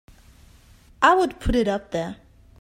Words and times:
I 1.03 1.13
would 1.13 1.39
put 1.39 1.53
it 1.55 1.67
up 1.67 1.91
there! 1.91 2.17